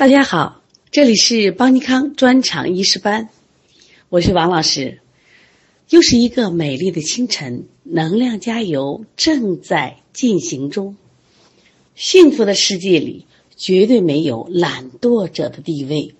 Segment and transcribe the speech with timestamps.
[0.00, 3.28] 大家好，这里是邦尼康专场医师班，
[4.08, 4.98] 我是王老师。
[5.90, 10.96] 又是一个美丽的清晨，能量加油正在进行中。
[11.94, 13.26] 幸福的世界里，
[13.58, 16.14] 绝对没有懒惰者的地位。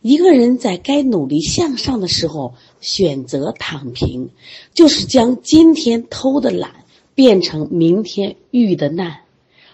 [0.00, 4.30] 一个人在该努力向上的时候选择躺平，
[4.74, 6.84] 就是将今天偷的懒
[7.16, 9.22] 变成明天遇的难，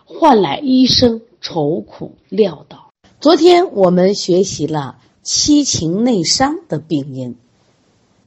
[0.06, 2.89] 换来一生愁苦潦倒。
[3.20, 7.36] 昨天我们学习了七情内伤的病因。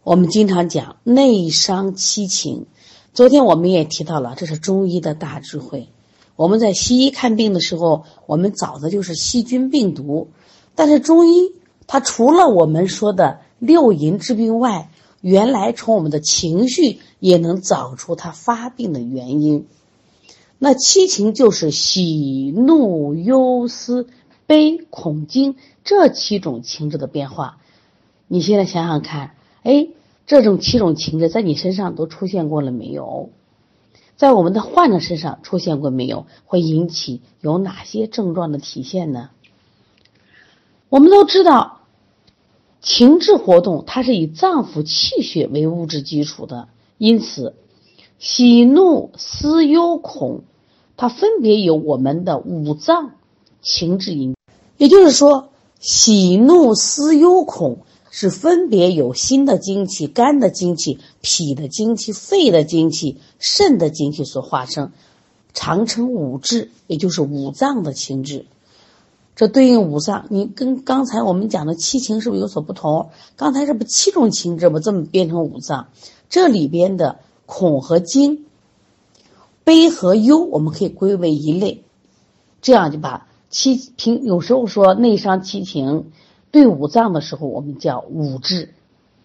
[0.04, 2.68] 我们经常讲内伤七情，
[3.12, 5.88] 昨天我们也提到了，这是中医的大智慧。
[6.36, 10.28] 我们在西医看病的时候，我们找的就是细菌、病毒，
[10.76, 11.54] 但是中医
[11.88, 14.92] 它除了我们说的六淫治病外，
[15.22, 19.66] 原来从我们的情绪也能找出它发病的原因。
[20.60, 24.08] 那七情就是喜怒忧思
[24.46, 27.58] 悲恐惊这七种情志的变化。
[28.28, 29.36] 你现在想想看。
[29.64, 29.88] 哎，
[30.28, 33.30] 这种七种情志在你身上都出现过了没有？
[34.18, 36.26] 在我们的患者身上出现过没有？
[36.46, 39.30] 会引起有哪些症状的体现呢？
[40.90, 41.80] 我们都知道，
[42.82, 47.56] 情志活动它是以脏腑气血为物质基础的，因此
[48.20, 50.44] 喜怒思忧恐，
[50.98, 53.12] 它分别由我们的五脏
[53.64, 54.36] 情志引，
[54.78, 57.80] 也就是说，喜怒思忧恐。
[58.16, 64.92] 是分别有心的精气、肝的精气、脾的精气、肺的精气、肾的精气所化生，
[65.56, 68.46] 常称五志，也就是五脏的情志。
[69.36, 73.10] 这对应五脏，你跟刚才我们讲的七情是不是有所不同？
[73.36, 75.88] 刚才这不七种情志不这么变成五脏？
[76.30, 77.18] 这里边的
[77.48, 78.46] 恐和惊、
[79.64, 81.84] 悲和忧，我们可以归为一类，
[82.62, 86.12] 这样就把七平有时候说内伤七情。
[86.50, 88.74] 对五脏的时候，我们叫五志，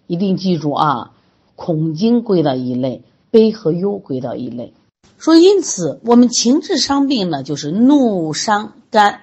[0.07, 1.11] 一定记住啊。
[1.55, 4.73] 恐惊归到一类，悲和忧归到一类。
[5.17, 9.21] 说因此，我们情志伤病呢，就是怒伤肝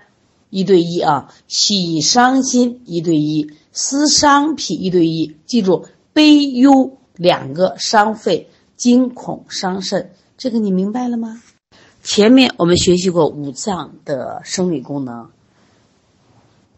[0.50, 5.34] 一对一啊，喜伤心一对一，思伤脾一对一。
[5.46, 10.10] 记住，悲忧两个伤肺，惊恐伤肾。
[10.36, 11.42] 这个你明白了吗？
[12.06, 15.28] 前面我们学习过五脏的生理功能，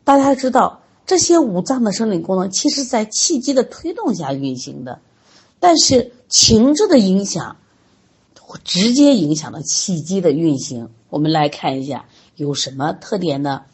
[0.02, 0.80] 大家知道。
[1.04, 5.00] 这些五脏的生理功能，其实在气机的推动下运行的，
[5.60, 7.58] 但是情志的影响，
[8.64, 10.88] 直接影响了气机的运行。
[11.10, 13.64] 我们来看一下有什么特点呢？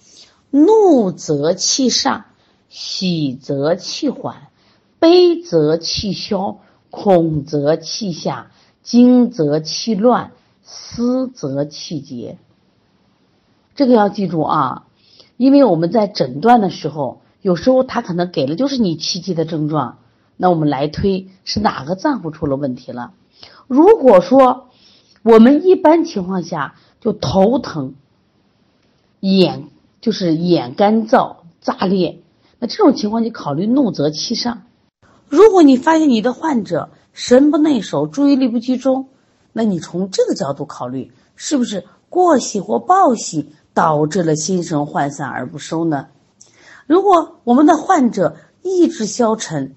[0.51, 2.25] 怒则气上，
[2.69, 4.49] 喜则气缓，
[4.99, 6.59] 悲则气消，
[6.91, 8.51] 恐则气下，
[8.83, 10.33] 惊则气乱，
[10.65, 12.39] 思则气结。
[13.77, 14.87] 这个要记住啊，
[15.37, 17.21] 因为我们在诊断的时候。
[17.45, 19.99] 有时候他可能给了就是你气机的症状，
[20.39, 23.13] 那我们来推是哪个脏腑出了问题了？
[23.67, 24.71] 如果说
[25.23, 27.97] 我们一般情况下就头疼、
[29.21, 29.69] 眼
[30.01, 32.23] 就是眼干燥、炸裂，
[32.59, 34.63] 那这种情况你考虑怒则气上。
[35.29, 39.09] 如果你发现你的患者神不内守、注意力不集中，
[39.55, 46.09] 那你从这个角度考虑，是不是过喜或暴喜导致了心神涣散而不收呢？
[46.87, 49.75] 如果我们的患者意志消沉，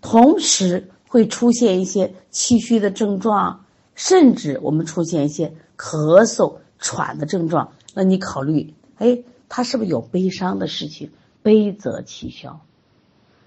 [0.00, 11.10] 同时会出现一些气虚的症状，甚至我们出现一些咳嗽、喘的症状，那你考虑，哎，他是不是有悲伤的事情？
[11.42, 12.60] 悲则气消，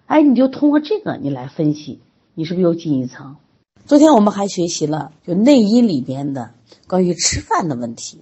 [0.05, 2.01] 哎，你就通过这个你来分析，
[2.33, 3.37] 你是不是又进一层？
[3.87, 6.51] 昨天我们还学习了就内因里边的
[6.87, 8.19] 关于吃饭的问题，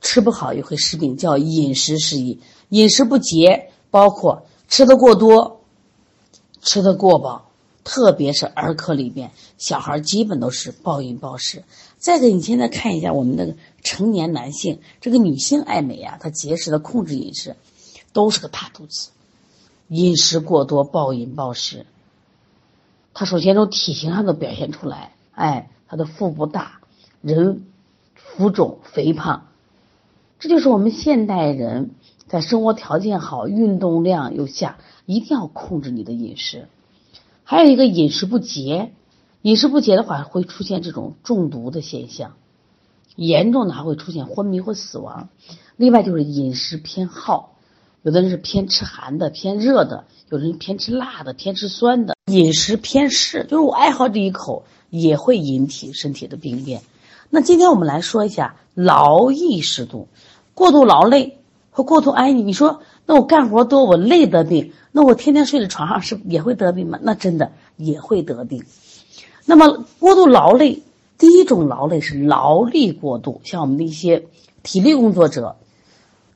[0.00, 2.38] 吃不好也会失病，叫饮食失宜。
[2.68, 5.62] 饮食不节，包括吃的过多、
[6.62, 7.50] 吃的过饱，
[7.82, 11.64] 特别是儿科里边，小孩基本都是暴饮暴食。
[11.98, 17.56] 再给你现在看一下我们那个成年男性，这个女性爱美呀，她节食的控制饮食，
[18.12, 19.08] 都是个大肚子，
[19.88, 21.84] 饮食过多、暴饮暴食。
[23.14, 26.80] 他首先从体型上都表现出来，哎，他的腹部大，
[27.22, 27.64] 人
[28.14, 29.46] 浮肿肥胖，
[30.38, 31.92] 这就是我们现代人。
[32.26, 36.68] 在生活条件好、运动量又下，一定要控制你的饮食。
[37.44, 38.92] 还有一个饮食不节，
[39.42, 42.32] 饮食不节的话会出现这种中毒的现象，
[43.14, 45.28] 严重的还会出现昏迷或死亡。
[45.76, 47.53] 另外就是饮食偏好，
[48.04, 52.14] 有的人是偏吃寒的、偏热的，有的人偏吃辣的、偏吃酸的。
[52.26, 56.82] 饮食偏嗜，就是我爱好这一口，也会引起身体的病变。
[57.30, 60.08] 那今天我们来说一下劳逸适度，
[60.54, 61.38] 过度劳累。
[61.76, 62.42] 和过度安逸。
[62.42, 67.00] 你说，那我干活多，我累得病，那我天天睡在床上是也会得病吗？
[67.02, 68.62] 那真的也会得病。
[69.44, 70.82] 那么过度劳累，
[71.18, 74.26] 第一种劳累是劳力过度，像我们的一些
[74.62, 75.56] 体力工作者，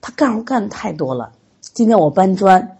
[0.00, 1.30] 他干活干的太多了。
[1.78, 2.76] 今天我搬砖，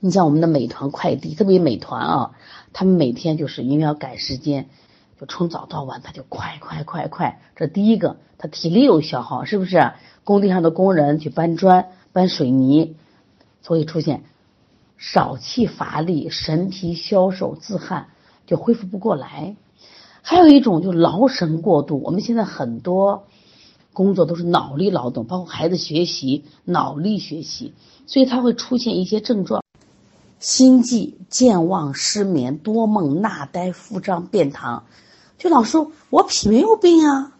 [0.00, 2.32] 你像我们的美团快递，特别美团啊，
[2.72, 4.66] 他们每天就是因为要赶时间，
[5.20, 7.40] 就从早到晚他就快快快快。
[7.54, 9.92] 这第一个，他体力有消耗，是不是？
[10.24, 12.96] 工地上的工人去搬砖、搬水泥，
[13.62, 14.24] 所以出现
[14.98, 18.08] 少气乏力、神疲消瘦、自汗。
[18.44, 19.54] 就恢复不过来，
[20.20, 22.02] 还有一种就劳神过度。
[22.02, 23.28] 我们现在很多
[23.94, 27.72] 工作都是脑力劳动，包括孩子学习脑力学习，
[28.06, 29.62] 所以他会出现一些症状：
[30.40, 34.82] 心悸、健忘、失眠、多梦、纳呆、腹胀、便溏。
[35.38, 35.78] 就老师
[36.10, 37.32] 我脾没有病啊，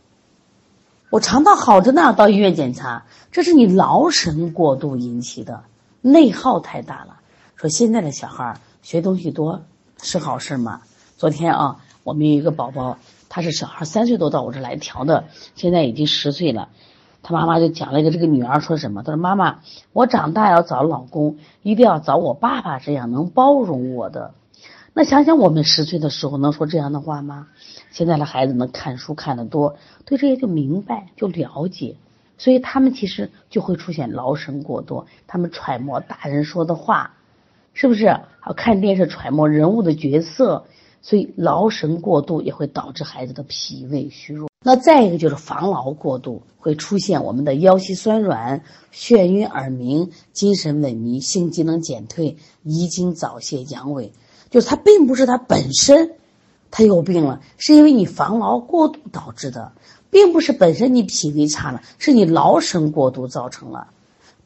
[1.11, 5.65] 我肠道好着呢，到医院检查，这是你劳神过度引起的，
[6.01, 7.21] 内耗太大了。
[7.57, 9.63] 说现在的小孩学东西多
[10.03, 10.83] 是好事吗？
[11.17, 12.99] 昨天啊，我们有一个宝宝，
[13.35, 15.25] 他是小孩，三岁多到我这来调的，
[15.57, 16.69] 现在已经十岁了。
[17.21, 19.03] 他妈妈就讲了一个这个女儿说什么？
[19.03, 19.59] 她说：“妈妈，
[19.93, 24.35] 我长大要找老公，一定要找我爸爸这样能包容我的。”
[24.95, 27.49] 那想想我们十岁的时候能说这样的话吗？
[27.91, 31.97] 现在的孩子能看书看得多，对这些就明白就了解，
[32.39, 37.15] 所以他们其实就会出现劳神过多，他们揣摩大人说的话，
[37.73, 38.07] 是不是？
[38.07, 40.67] 啊，看电视揣摩人物的角色。
[41.07, 44.49] 所以劳神过度也会导致孩子的脾胃虚弱。
[44.65, 54.13] 那再一个就是防劳过度，会出现我们的腰膝酸软、眩晕耳鸣、精神萎靡、性机能减退、遗精早泄、阳痿。
[54.49, 56.13] 就是它并不是它本身
[56.71, 59.73] 它有病了，是因为你防劳过度导致的，
[60.11, 63.89] 并不是本身你脾胃差了，是你劳神过度造成了，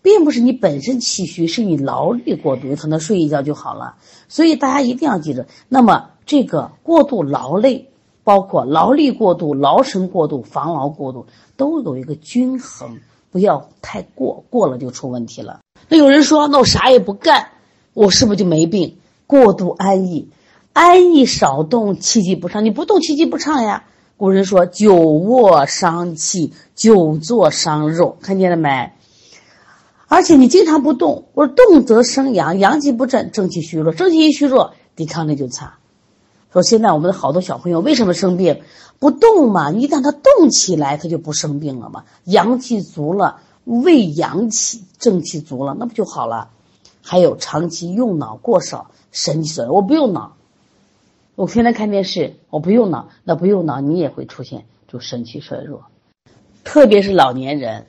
[0.09, 3.97] 并不是你本身气虚，是你劳力过度，可能睡一觉就好了。
[4.27, 6.13] 所以大家一定要记着，那么。
[6.25, 7.89] 这个过度劳累，
[8.23, 11.27] 包括劳力过度、劳神过度、防劳过度，
[11.57, 12.99] 都有一个均衡，
[13.31, 15.61] 不要太过，过了就出问题了。
[15.89, 17.49] 那有人说，那我啥也不干，
[17.95, 18.99] 我是不是就没病？
[19.27, 20.29] 过度安逸，
[20.75, 22.63] 安逸少动，气机不畅。
[22.67, 23.85] 你不动，气机不畅呀。
[24.19, 28.93] 古人说，久卧伤气，久坐伤肉，看见了没？
[30.09, 35.75] 而且你经常不动，我说动则生阳，阳气不振，正气虚弱，正气一虚弱，抵抗力就差。
[36.51, 38.63] 说现在我们的好多小朋友为什么生病？
[38.99, 42.05] 不动嘛，一旦他动起来，他就不生病了嘛。
[42.25, 46.51] 阳气足了，胃阳气正气足了，那不就好了？
[47.03, 49.77] 还有长期用脑过少，神气衰弱。
[49.77, 50.37] 我不用脑，
[51.37, 55.85] 我天天看电视，我不用脑，那不用脑你也会出现就神气衰弱。
[56.65, 57.87] 特别是老年人，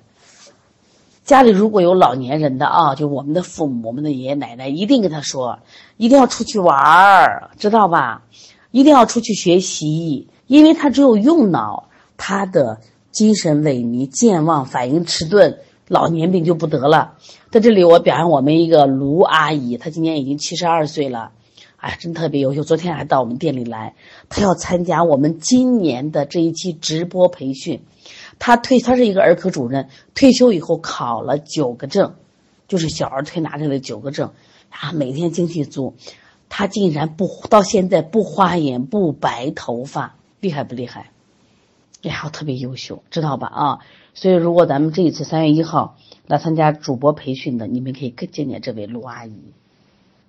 [1.30, 5.60] 家里如果有老年人的啊，就我们的父母、我们的爷爷奶奶，一定跟他说，
[5.96, 8.24] 一定要出去玩儿，知道吧？
[8.72, 11.88] 一定要出去学习，因为他只有用脑，
[12.18, 12.80] 他的
[13.12, 17.14] 精神萎靡、健忘、反应迟钝，老年病就不得了。
[17.52, 21.30] 在这里，我表扬我们一个卢阿姨，她今年已经七十二岁了，
[21.75, 22.64] 哎，真特别优秀。
[22.64, 23.94] 昨天还到我们店里来，
[24.30, 27.84] 她要参加我们今年的这一期直播培训。
[28.39, 32.15] 他退，他是一个儿科主任，退休以后考了九个证，
[32.68, 34.31] 就是小儿推拿这的九个证，
[34.69, 35.93] 啊，每天精气足。
[36.51, 41.12] 他竟然不到现在不花眼不白头发，厉害不厉害？
[42.01, 43.48] 然后，特别优秀，知道吧？
[43.48, 43.79] 啊，
[44.15, 49.34] 所以如果咱们这一次三月一号来参加主播培训的，你们可以见见这位陆阿姨，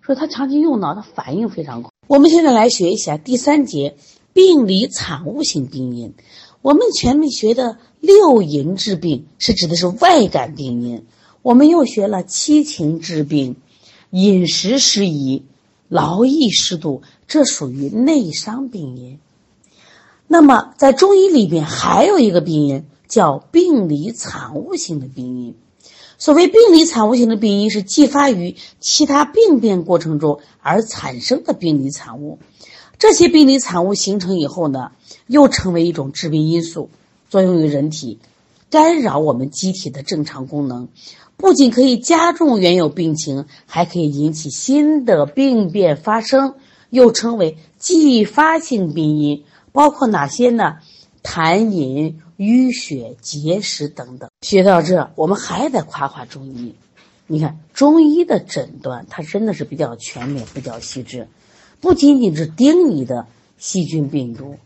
[0.03, 1.91] 说她长期用脑，她反应非常快。
[2.09, 3.97] 我们现在来学一下第三节
[4.33, 6.13] 病理产物性病因。
[6.61, 11.05] 我们前面学的六淫治病是指的是外感病因，
[11.43, 13.57] 我们又学了七情治病，
[14.11, 15.45] 饮食失宜。
[15.89, 19.19] 劳逸适度，这属于内伤病因。
[20.29, 25.57] 那么，在中医里边还有一个病因叫病理产物性的病因。
[26.17, 32.39] 所谓病理产物性的病因，是继发于其他病变过程中而产生的病理产物。
[32.97, 34.93] 这些病理产物形成以后呢，
[35.27, 36.89] 又成为一种致病因素，
[37.31, 38.19] 作用于人体，
[38.69, 40.89] 干扰我们机体的正常功能。
[41.37, 46.57] 不仅可以加重原有病情，还可以引起新的病变发生，
[46.91, 50.77] 又称为继发性病因，包括哪些呢？
[51.23, 54.31] 痰饮、淤血、结石等等。
[54.43, 56.75] 学到这，我们还得夸夸中医。
[57.27, 61.29] 你看，中医的诊断它真的是比较全面、比较细致，
[61.81, 64.57] 不仅仅是盯你的细菌病毒，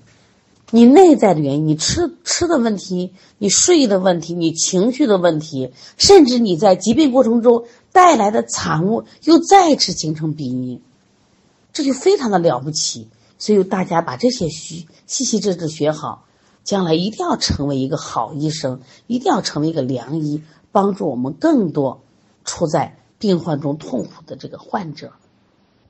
[0.75, 10.83] 你内在的原因，你吃吃的问题，你睡的问题，你情绪的问题，甚至你在疾病过程中带来的产物，又再次形成病因，
[11.73, 13.07] 这就非常的了不起。
[13.38, 16.25] 所以大家把这些细细细致致学好，
[16.64, 22.00] 将来一定要成为一个好医生，一定要成为一个良医，帮助我们更多
[22.45, 25.12] 处在病患中痛苦的这个患者。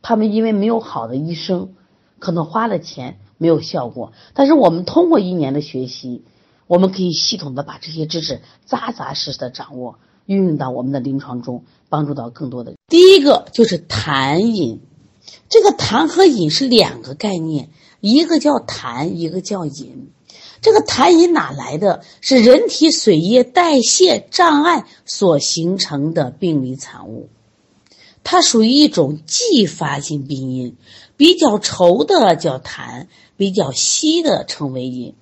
[0.02, 1.70] 他们因为没有好的医生，
[2.18, 3.16] 可能花了钱。
[3.38, 6.22] 没有效果，但是我们通过一年的学习，
[6.66, 12.74] 我们可以系统的把这些知识扎扎实实的掌握，运用到我们的临床中，帮助到更多的。
[12.88, 14.80] 第一个就是痰饮，
[15.48, 20.10] 这个痰和饮是两个概念，一个叫痰，一个叫饮。
[20.60, 22.02] 这个痰饮哪来的？
[22.22, 27.28] 是人体水液代谢障碍所形成的病理产物，
[28.22, 30.76] 它属于一种继发性病因，
[31.16, 33.06] 比较稠的叫痰。
[33.36, 35.12] 比较稀的称为饮。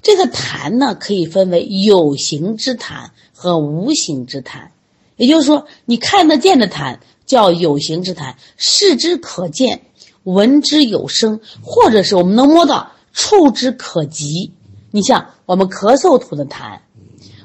[0.00, 4.68] 这个痰呢，可以分为有形之痰和无形之痰。
[5.16, 9.82] 也就是说，你看得见的痰叫有形之痰，视之可见、
[10.24, 14.54] 闻之有声，或者是我们能摸到、触之可及。
[14.90, 16.78] 你像我们咳嗽吐的痰，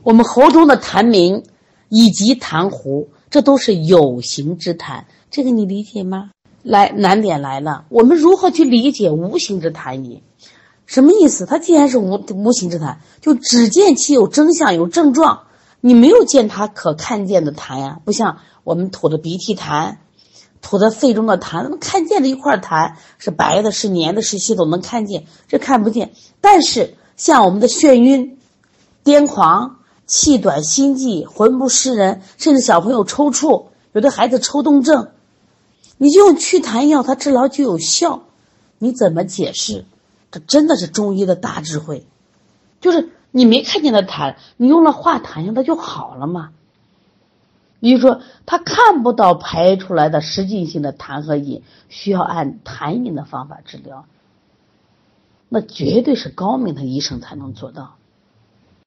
[0.03, 1.43] 我们喉中的痰鸣
[1.89, 5.03] 以及痰糊，这都是有形之痰。
[5.29, 6.31] 这个你理解吗？
[6.67, 10.21] 来，难点来了，我们如何去理解无形之痰饮？
[10.85, 11.45] 什么意思？
[11.45, 15.43] 它既然是无无形之痰，就只见其有征象、有症状，
[15.79, 17.99] 你没有见它可看见的痰呀。
[18.03, 19.95] 不像我们吐的鼻涕痰，
[20.61, 26.11] 吐的肺中的痰，能看见的一块痰是白的、是黏的、是稀的，能看见，这看不见。
[26.41, 28.37] 但是像我们的眩晕、
[29.05, 35.11] 癫狂、气短、心悸、魂不识人，甚至小朋友抽搐，有的孩子抽动症。
[35.97, 38.21] 你就用祛痰药，它治疗就有效，
[38.77, 39.85] 你怎么解释？
[40.29, 42.05] 这真的是中医的大智慧，
[42.81, 46.51] 就是你没看见的痰，你用了化痰药，它就好了嘛。
[47.79, 54.05] 比如说，他看不到排出来的实际性的痰和饮，需要按痰饮的方法治疗，
[55.49, 57.95] 那绝对是高明的医生才能做到。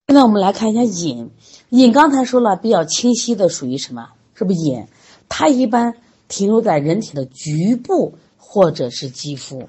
[0.07, 1.31] 现在我们来看一下饮，
[1.71, 4.11] 饮刚才说了比较清晰的属于什么？
[4.35, 4.87] 是不是饮？
[5.29, 5.97] 它一般。
[6.31, 9.69] 停留在人体的局部或者是肌肤，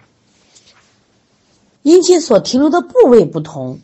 [1.82, 3.80] 因其所停留的部位不同，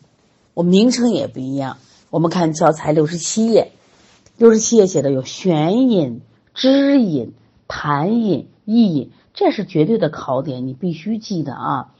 [0.54, 1.76] 我名称也不一样。
[2.08, 3.72] 我们看教材六十七页，
[4.36, 6.20] 六十七页写的有悬饮、
[6.54, 7.34] 支饮、
[7.66, 11.94] 痰饮、意饮，这是绝对的考点，你必须记得啊！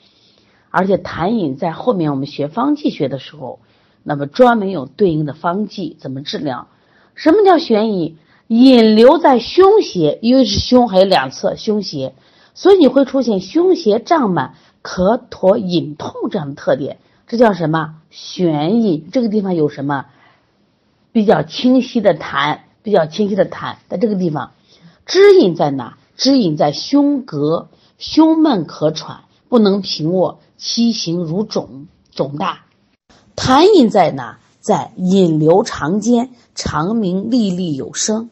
[0.71, 3.59] 而且痰饮在后面我们学方剂学的时候，
[4.05, 6.69] 那么专门有对应的方剂怎么治疗？
[7.17, 8.17] 什么叫悬饮？
[8.49, 12.15] 引流在胸胁，因为是胸还有两侧胸胁，
[12.55, 16.99] 所以你会出现胸胁胀满、咳唾隐痛这样的特点。
[17.27, 17.97] 这叫什么？
[18.09, 19.11] 悬隐。
[19.13, 20.07] 这个地方有什么？
[21.13, 24.53] 比较清晰的痰，比较清晰的痰在这个地方。
[25.05, 25.99] 支引在哪？
[26.17, 27.67] 支引在胸膈，
[27.99, 32.63] 胸闷咳喘，不能平卧，畸形如肿肿大。
[33.37, 34.39] 痰饮在哪？
[34.61, 38.31] 在引流长间，长鸣历历有声。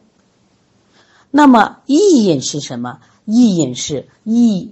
[1.31, 2.99] 那么意饮是什么？
[3.25, 4.71] 意饮是意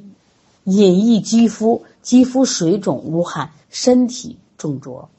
[0.64, 5.10] 隐溢肌肤，肌肤水肿无汗，身体重浊。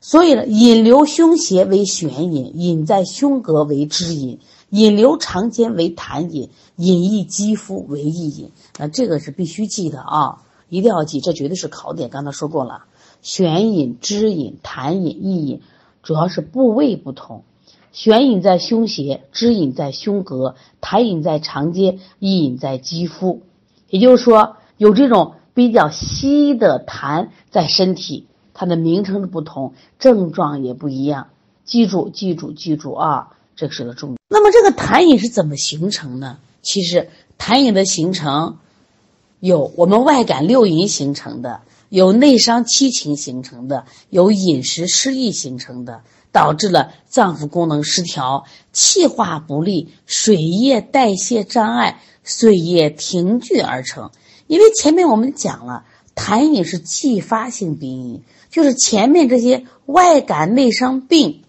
[0.00, 4.38] 所以呢，引流胸胁为悬引，引在胸膈为支引，
[4.70, 8.50] 引流长间为痰引，引溢肌肤为意引。
[8.78, 12.08] 那这个是必须记的啊，一定要记，这绝对是考点。
[12.08, 12.84] 刚才说过了，
[13.20, 15.60] 悬引、支引、痰引、意引，
[16.02, 17.42] 主要是部位不同。
[17.96, 23.40] 悬引在胸胁，支引在胸膈，痰引在肠间，意隐在肌肤。
[23.88, 31.28] 也就是说，有这种比较稀的痰在身体，它的名称不同，症状也不一样。
[31.64, 33.28] 记住，记住，记住啊！
[33.56, 34.18] 这是个重点。
[34.28, 36.36] 那么，这个痰饮是怎么形成呢？
[36.60, 38.58] 其实，痰饮的形成
[39.40, 46.02] 有我们外感六淫形成的，有内伤七情形成的，有饮食失意形成的。
[46.36, 54.10] 导致了脏腑功能失调、气化不利、水液代谢障碍、水液停聚而成。
[54.46, 61.42] 因为前面我们讲了，痰饮是继发性病因，就是前面这些外感内伤病，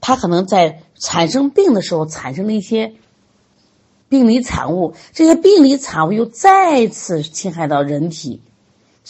[0.00, 2.94] 它可能在产生病的时候产生了一些
[4.08, 8.40] 病理产物，这些病理产物又再次侵害到人体。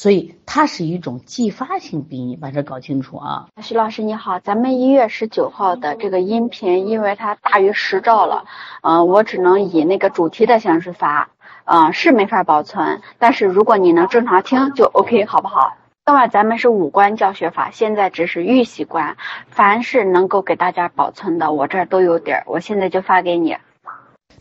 [0.01, 3.49] 所以它是一种继发性病因，把这搞清楚啊。
[3.61, 8.47] 徐老师你好，咱们一月十九号的这个音频，因为它大于十兆了，
[8.81, 11.29] 嗯，我只能以那个主题的形式发，
[11.67, 13.03] 嗯，是没法保存。
[13.19, 15.77] 但是如果你能正常听就 OK，好不好？
[16.07, 23.55] 另外，咱们是五官教学法，现在只是预习观，凡是能够给大家保存的，我这儿都有底儿，我现在就发给你。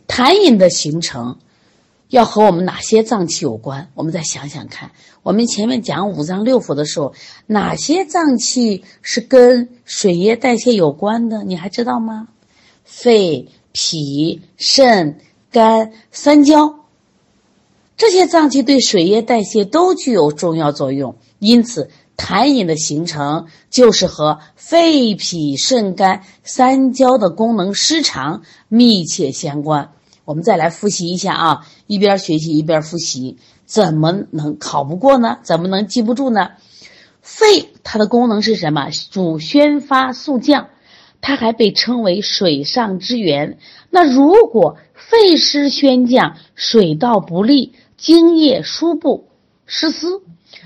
[0.07, 1.37] 痰饮的形成
[2.09, 3.89] 要和我们哪些脏器有关？
[3.93, 7.13] 我们再想想看，我们前面讲五脏六腑的时候，
[7.45, 11.43] 哪些脏器是跟水液代谢有关的？
[11.43, 12.27] 你还知道吗？
[12.83, 15.19] 肺、脾、肾、
[15.51, 16.79] 肝、三焦，
[17.95, 21.15] 这些脏器对水液代谢都具有重要作用。
[21.37, 29.91] 因此，痰饮的形成就是和肺、脾、肾、肝三焦的功能失常密切相关。
[30.29, 35.39] 我们再来复习一下啊，一边学习一边复习，怎么能考不过呢？
[35.41, 36.51] 怎么能记不住呢？
[37.19, 38.91] 肺它的功能是什么？
[39.09, 40.69] 主宣发肃降，
[41.19, 43.57] 它还被称为水上之源。
[43.89, 49.29] 那如果肺湿宣降，水道不利，津液输布
[49.65, 50.21] 失司。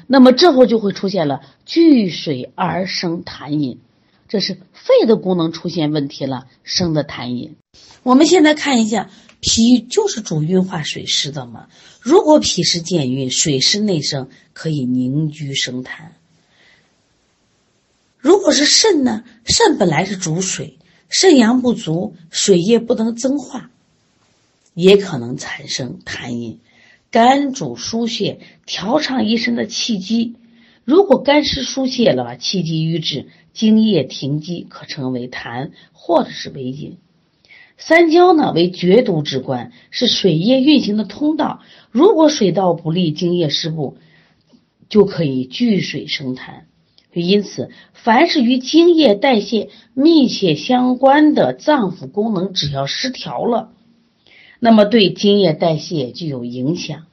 [0.08, 3.80] 那么之后就会出现了聚水而生痰饮，
[4.28, 7.56] 这是肺的功能出现问题了，生的痰饮。
[8.04, 9.10] 我们现在看一下，
[9.44, 11.68] 脾就是主运化水湿的嘛。
[12.00, 16.12] 如果脾湿健运，水湿内生，可以凝聚生痰。
[18.18, 19.26] 如果是肾呢？
[19.46, 20.78] 肾本来是主水，
[21.10, 23.70] 肾阳不足，水液不能增化，
[24.74, 26.62] 也可能产生痰饮。
[27.12, 30.36] 肝主疏泄，调畅一身的气机。
[30.86, 36.98] 如果肝湿疏泄了，气机瘀滞，津液停积，可称为痰或者是为饮。
[37.86, 41.60] 三焦呢为厥毒之官，是水液运行的通道。
[41.92, 43.98] 如果水道不利，精液失布，
[44.88, 46.62] 就可以聚水生痰。
[47.12, 53.74] 因此，凡是与精液代谢密切相关的脏腑功能，只要失调了。
[54.62, 57.04] 那么对精液代谢就有影响，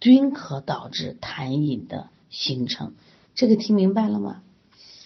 [0.00, 2.92] 均可导致痰饮的形成。
[3.34, 4.42] 这个听明白了吗？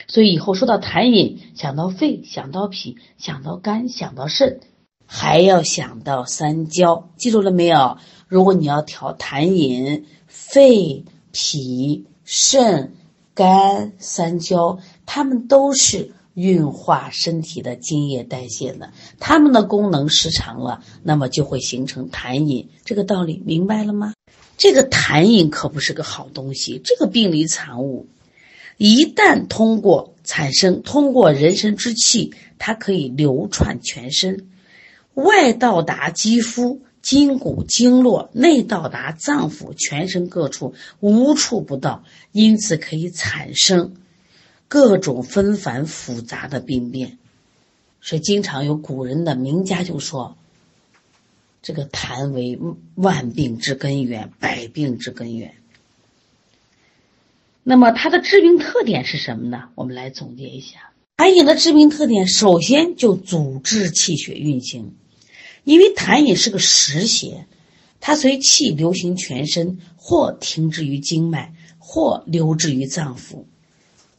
[0.09, 4.59] 所以以后说到痰饮，想到肺，想到脾，想到肝，想到肾，
[5.07, 7.99] 还要想到三焦，记住了没有？
[8.29, 12.95] 如果你要调痰饮，肺、脾、肾、
[13.35, 16.13] 肝、三焦，它们都是。
[16.35, 22.69] 运化身体的津液代谢的，它们的功能失常了，那么就会形成痰饮。
[22.85, 24.15] 这个道理明白了吗？
[24.57, 28.09] 这个痰饮可不是个好东西，这个病理产物，
[28.79, 34.49] 一旦通过产生，通过人参之气，它可以流窜全身，
[35.15, 43.95] 外到达肌肤、筋骨、经络，内到达脏腑，全身各处无处不到，因此可以产生。
[44.67, 47.19] 各种纷繁复杂的病变，
[48.01, 50.37] 所以经常有古人的名家就说
[51.63, 52.59] ：“这个痰为
[52.97, 55.55] 万病之根源，百病之根源。”
[57.63, 59.69] 那么它的致病特点是什么呢？
[59.77, 64.97] 我们来总结一下，痰饮的致病特点，首先就阻滞气血运行，
[65.65, 67.47] 因为痰饮是个实邪，
[68.01, 73.45] 它随气流行全身，或停滞于经脉，或留滞于脏腑。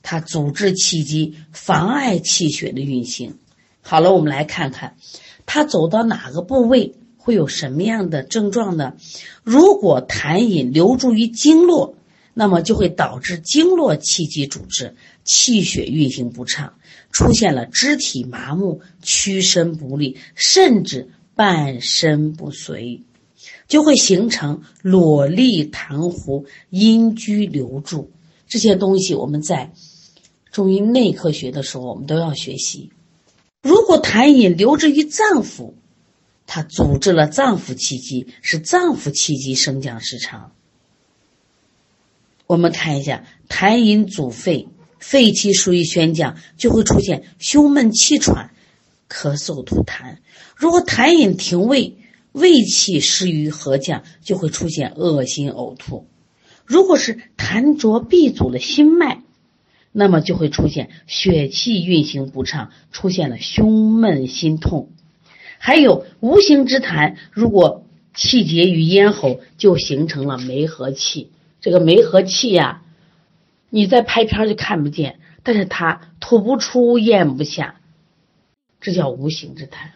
[0.01, 3.37] 它阻滞气机，妨碍气血的运行。
[3.81, 4.97] 好了，我们来看看，
[5.45, 8.95] 它走到哪个部位会有什么样的症状呢？
[9.43, 11.95] 如果痰饮留住于经络，
[12.33, 16.73] 那么就会导致经络气机阻滞，气血运行不畅，
[17.11, 23.01] 出现了肢体麻木、屈伸不利，甚至半身不遂，
[23.67, 28.09] 就会形成裸立痰壶、阴居留住
[28.47, 29.13] 这些东西。
[29.13, 29.73] 我们在
[30.51, 32.89] 中医内科学的时候，我们都要学习。
[33.61, 35.73] 如果痰饮留滞于脏腑，
[36.47, 40.51] 它阻滞了脏腑气机，使脏腑气机升降失常。
[42.47, 44.67] 我们看一下，痰饮阻肺，
[44.99, 48.51] 肺气疏于宣降，就会出现胸闷气喘、
[49.09, 50.17] 咳嗽吐痰。
[50.55, 51.97] 如果痰饮停胃，
[52.31, 56.07] 胃气失于和降，就会出现恶心呕吐。
[56.65, 59.21] 如果是痰浊闭阻了心脉。
[59.97, 64.89] 那么就会出现血气运行不畅，出现了胸闷心痛，
[65.57, 71.31] 还有无形之痰，如果气结于咽喉，就形成了梅核气。
[71.61, 72.81] 这个梅核气呀，
[73.69, 77.79] 你在拍片就看不见，但是它吐不出，咽不下，
[78.85, 79.89] 这叫无形之痰。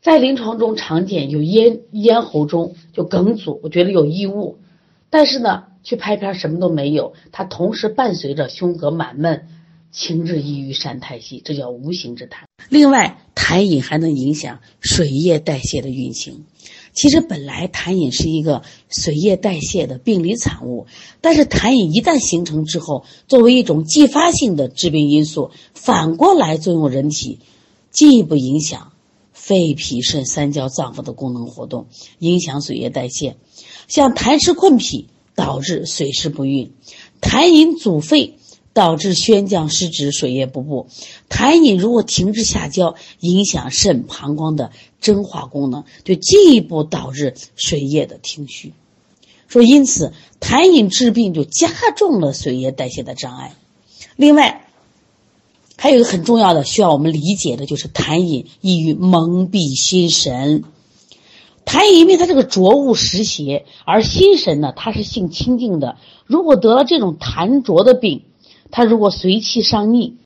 [0.00, 4.58] 在临床中常见有咽咽喉中就梗阻，我觉得有异物，
[5.10, 5.64] 但是呢。
[5.84, 9.48] 去拍片什么都没有，它同时伴随着胸膈满闷、
[9.90, 12.44] 情志抑郁、善太息，这叫无形之痰。
[12.68, 16.44] 另外，痰饮还能影响水液代谢的运行，
[16.92, 20.86] 其实本来痰饮是一个水液代谢的病理产物，
[21.20, 27.40] 但是痰饮一旦形成之后，作为一种继发性的致病因素，反过来作用人体，
[27.92, 28.92] 进一步影响
[29.32, 31.86] 肺、脾、肾三焦脏腑的功能活动，
[32.18, 33.36] 影响水液代谢。
[33.86, 36.70] 像痰湿困脾，导致水湿不运；
[37.20, 38.38] 痰饮阻肺。
[38.74, 40.86] 导致宣降失职、水液不布。
[41.28, 48.72] 痰饮如果停滞下焦，影响肾、膀胱的蒸化功能，就进一步导致水液的停蓄。
[49.46, 53.54] 说因此，痰饮治病就加重了水液代谢的障碍。
[54.16, 54.66] 另外，
[55.76, 60.64] 还有一个很重要的需要我们理解的，就是痰饮易于蒙蔽心神。
[61.64, 65.96] 痰饮因为它这个浊物湿邪，而心神呢，它是性清净的。
[66.26, 68.22] 如果得了这种痰浊的病，
[68.70, 70.16] 它如果随气上逆，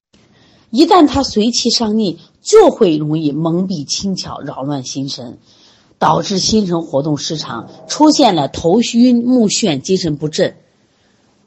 [0.70, 5.38] 一旦它随气上逆，就会容易蒙蔽轻巧，扰乱心神，
[5.98, 10.56] 导致心神活动失常，出现了头晕目眩、精神不振。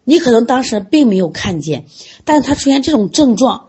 [0.04, 1.86] 你可能当时并没有看见，
[2.26, 3.69] 但是它出现这种症状，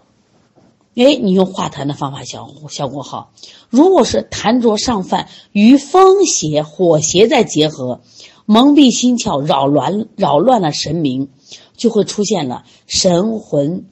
[0.95, 3.33] 哎，你用化痰的方法效效果好。
[3.69, 8.01] 如果是痰浊上犯，与风邪、火邪再结合，
[8.47, 11.29] 蒙蔽心窍，扰乱扰乱了神明。
[11.77, 13.87] 就会出现了神魂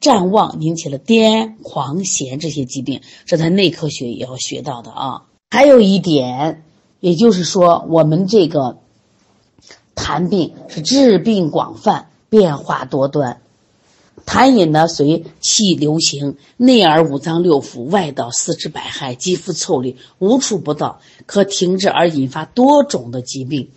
[0.00, 5.22] 战妄，引起了癫狂痫这些疾病，这在内科学也要学到的啊。
[5.50, 6.62] 还有一点，
[7.00, 8.76] 也就是说，我们这个
[9.96, 13.40] 痰病是治病广泛、变化多端。
[14.26, 23.70] 痰饮呢，随气流行，内而五脏六腑，外到四肢百骸，肌肤腠理，无处不到，可停滞而引发多种的疾病。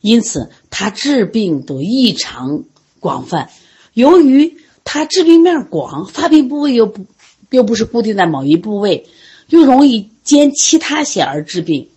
[0.00, 2.64] 因此，它治病都异常
[3.00, 3.50] 广泛。
[3.92, 7.04] 由于它治病面广，发病部位又不
[7.50, 9.06] 又不是固定在某一部位，
[9.48, 11.88] 又容易兼其他险而治病，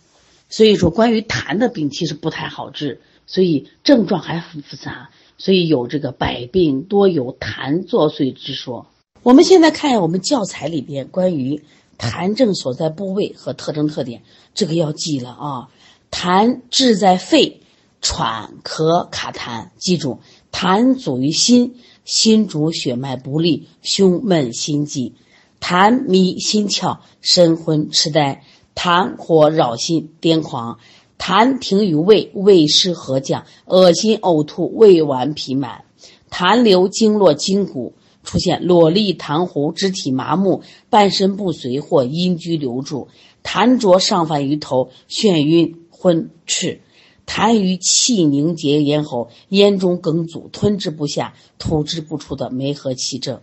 [0.50, 5.10] 所以说关于痰的病其实不太好治，所以症状还很复杂，
[5.44, 8.88] 所以有这个百病多有痰作祟之说。
[9.24, 11.64] 我们现在看下我们教材里边关于
[11.98, 14.22] 痰症所在部位和特征特点，
[14.54, 15.70] 这个要记了啊。
[16.10, 17.60] 痰治在肺。
[18.06, 20.20] 喘、咳、卡痰，记住，
[20.52, 25.14] 痰阻于心，心主血脉不利，胸闷心悸；
[25.62, 28.42] 痰迷心窍，神昏痴呆；
[28.76, 30.80] 痰火扰心，癫狂；
[31.18, 35.86] 痰停于胃，胃湿和降，恶心呕吐，胃脘痞满；
[36.30, 43.08] 痰流经络筋骨，出现裸痢、痰糊、肢体麻木、半身不遂或阴居留住；
[43.44, 46.82] 痰浊上犯于头，眩晕昏赤。
[47.26, 53.40] 痰瘀气凝结咽喉，咽中梗阻，吞之不下，吐之不出的梅核气症，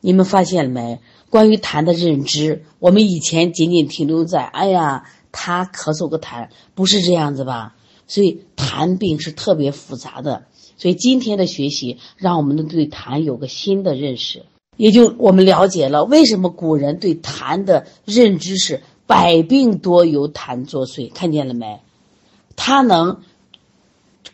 [0.00, 1.00] 你们发现了没？
[1.28, 7.76] 关于痰的认知，我们以前仅仅停留在“哎呀，他咳嗽个痰”，不是这样子吧？
[8.06, 10.44] 所以痰病是特别复杂的。
[10.76, 21.12] 所以今天的学习，让我们能对痰有个新的认识，也就我们了解了为什么古人对痰的认知是“百病多由痰作祟”。
[21.14, 21.80] 看见了没？
[22.56, 23.20] 它能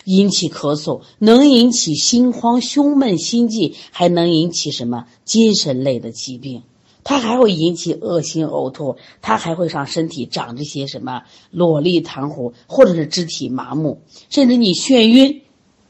[0.04, 6.62] 引起咳嗽，能引起心慌、胸闷、心悸，还能引起什么精神类的疾病？
[7.08, 15.42] 它还会引起恶心、呕吐，它还会让身体长这些什么裸力、痰糊，或者是肢体麻木，甚至你眩晕，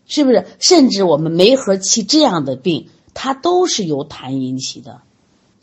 [0.07, 0.47] 是不是？
[0.59, 5.01] 甚至我们梅核气这样的病，它都是由痰引起的。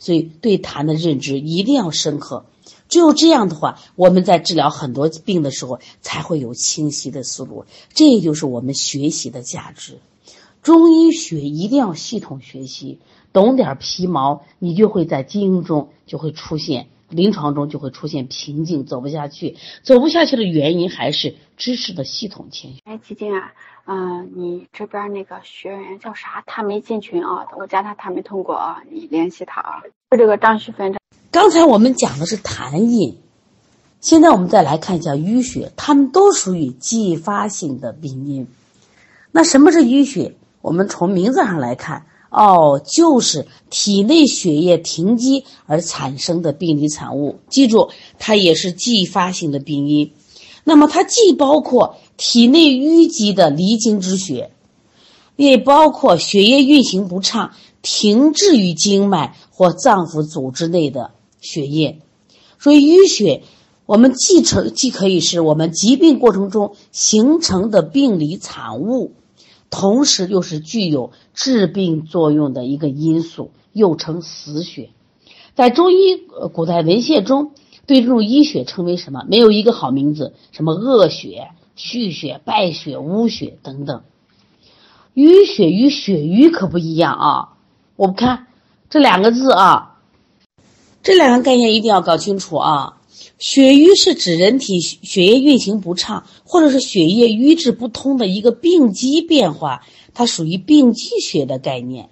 [0.00, 2.46] 所以，对痰的认知一定要深刻。
[2.88, 7.64] 只有这样的话，我们在治疗很多病的时候才会有清晰的思路。
[7.94, 10.00] 这就是我们学习的价值。
[10.64, 12.98] 中医学一定要系统学习，
[13.34, 19.56] 懂点皮毛，你就会在经营中就会出现，临床中就会出现瓶颈，走不下去。
[19.82, 22.78] 走不下去的原因还是知识的系统欠缺。
[22.84, 23.52] 哎，基金啊，
[23.86, 26.44] 嗯，你这边那个学员叫啥？
[26.46, 29.82] 他没进群啊，我加他，他没通过啊，你联系他啊。
[30.12, 30.94] 就这个张旭芬。
[31.32, 33.18] 刚才我们讲的是痰饮，
[34.00, 38.46] 现在我们再来看一下淤血，它们都属于继发性的病因。
[39.32, 40.36] 那什么是淤血？
[40.62, 47.38] 我们从名字上来看，哦，就是体内血液停积而产生的病理产物。
[47.48, 50.12] 记住，它也是继发性的病因。
[50.64, 54.50] 那么它既包括体内淤积的离经之血，
[55.36, 61.12] 也包括血液运行不畅、停滞于经脉或脏腑组织内的。
[61.40, 62.00] 血液，
[62.58, 63.42] 所以淤血，
[63.84, 69.12] 我们既成既可以是我们疾病过程中形成的病理产物，
[69.74, 74.90] 同时又是具有治病作用的一个因素，又称死血。
[75.56, 76.16] 在中医
[76.52, 77.50] 古代文献中，
[77.84, 79.24] 对这种淤血称为什么？
[79.28, 84.02] 没有一个好名字，什么恶血、虚血、败血、污血等等。
[85.14, 87.48] 淤血与血瘀可不一样啊！
[87.96, 88.46] 我们看
[88.88, 89.98] 这两个字啊，
[91.02, 93.00] 这两个概念一定要搞清楚啊。
[93.46, 99.82] 血瘀是指人体血液运行不畅，或者是血液瘀滞不通的一个病机变化，
[100.14, 102.06] 它属于病机血的概念；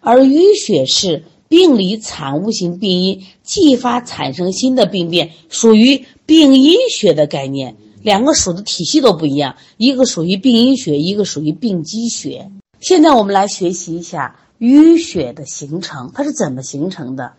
[0.00, 7.76] 而淤血是病理产物型病因继发产生新的病变，属于病因血的概念。
[8.02, 12.50] 两个属的体系都不一样，一个属于病因血，一个属于病机血。
[12.80, 17.34] 现在我们来学习一下淤血的形成，它是怎么形成的？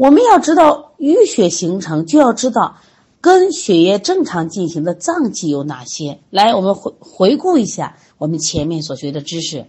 [0.00, 2.76] 我们要知道淤血形成，就要知道
[3.20, 6.20] 跟血液正常进行的脏器有哪些。
[6.30, 9.66] 来，我们回回顾一下我们前面所学的知识：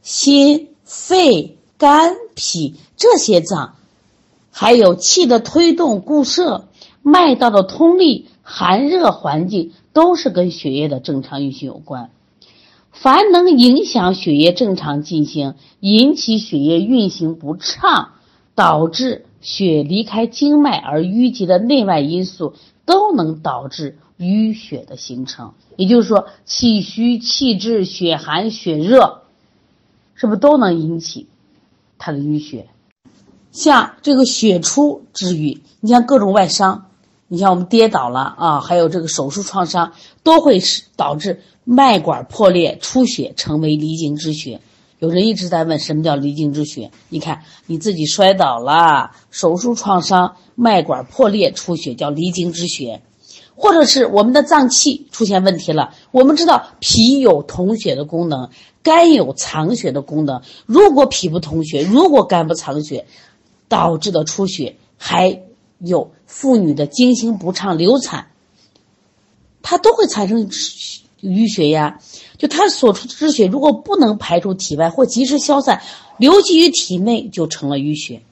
[0.00, 3.74] 心、肺、肝、脾这些脏，
[4.50, 6.68] 还有气的推动、固摄、
[7.02, 8.28] 脉道的通利。
[8.40, 12.10] 寒热环境都是跟血液的正常运行有关，
[12.90, 18.12] 凡能影响血液正常进行、引起血液运行不畅、
[18.54, 22.54] 导致血离开经脉而淤积的内外因素，
[22.86, 25.52] 都能导致淤血的形成。
[25.76, 29.24] 也就是说，气虚、气滞、血寒、血热，
[30.14, 31.26] 是不是都能引起
[31.98, 32.68] 它的淤血？
[33.50, 36.86] 像这个血出之瘀，你像各种外伤。
[37.28, 40.60] 你像我们跌倒了啊，还有这个手术创伤，都会
[40.96, 44.60] 导致脉管破裂出血，成为离经之血。
[45.02, 46.92] 有人一直在问什么叫离经之血？
[47.08, 53.02] 你看你自己摔倒了，手术创伤，脉管破裂出血叫离经之血，
[53.56, 55.92] 或者是我们的脏器出现问题了。
[56.12, 58.50] 我们知道脾有统血的功能，
[58.84, 60.42] 肝有藏血的功能。
[60.66, 63.06] 如果脾不统血，如果肝不藏血，
[63.66, 65.42] 导致的出血还。
[65.84, 68.28] 有妇女的经行不畅、流产，
[69.62, 70.48] 它都会产生
[71.22, 72.00] 淤血呀。
[72.38, 75.82] 就它所出的之血，如果不能排出体外或及时消散，
[76.18, 78.22] 留积于体内，就成了淤血。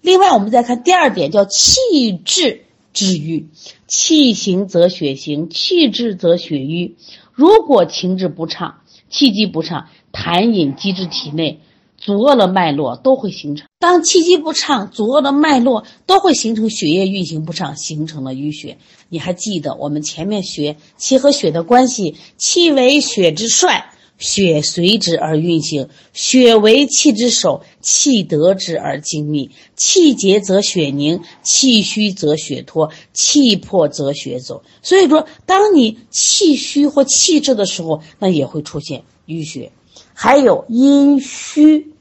[0.00, 1.80] 另外，我们再看第二点，叫气
[2.24, 3.48] 滞之瘀。
[3.86, 6.96] 气行则血行，气滞则血瘀。
[7.32, 11.60] 如果情志不畅、气机不畅，痰饮积滞体内。
[11.98, 13.66] 阻遏了脉络，都会形成。
[13.80, 18.78] 当气机不畅，阻遏了脉络，都会形成血液运行不畅，形成了淤血。
[19.08, 22.14] 你还记得我们前面学气和血的关系？
[22.36, 29.50] 气为血之帅，血随之而运行；血为气之首，气得之而精密。
[29.74, 34.62] 气结则血凝，气虚则血脱，气破则血走。
[34.82, 39.72] 所以说，当你气虚或气滞的时候，那也会出现淤血。
[40.20, 41.92] 还有阴虚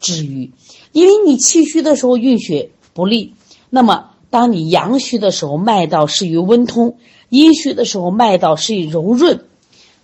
[0.00, 0.50] 之瘀，
[0.90, 3.34] 因为你气虚的时候运血不利，
[3.70, 6.96] 那么当你阳虚的时候，脉道适于温通；
[7.28, 9.44] 阴虚的时候，脉道适于柔润，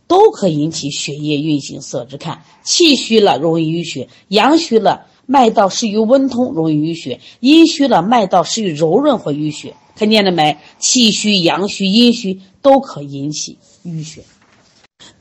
[0.07, 2.16] 都可引起血液运行色滞。
[2.18, 9.74] 看，气虚了容易淤血，阳虚了脉道适于温通容易淤血，阴虚了脉道适于柔润会淤血。
[9.96, 10.57] 看见了没？
[10.79, 14.22] 气虚、阳虚、阴虚都可引起淤血。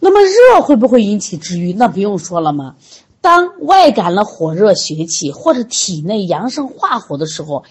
[0.07, 1.73] 那么热会不会引起滞瘀？
[1.73, 2.75] 那不用说了吗？
[3.21, 7.63] 当外感了火热血气，或者体内阳盛化火的时候，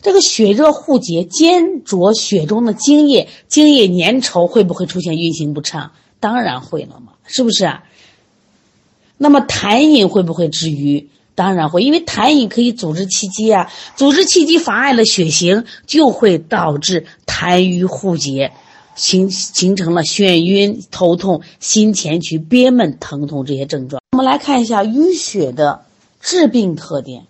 [0.00, 5.92] 这个血热互结，煎灼血中的精液，精液粘稠，会不会出现运行不畅？
[6.20, 7.70] 当然会了嘛，是不是？
[9.18, 11.10] 那么痰饮会不会滞瘀？
[11.34, 18.52] 当然会，因为痰饮可以阻滞气机啊，阻滞气机妨碍了血行，就会导致痰瘀互结。
[18.98, 24.02] 形形成了眩晕、头痛、心前区憋闷、疼痛这些症状。
[24.10, 25.82] 我们来看一下淤血的
[26.20, 27.24] 致病特点。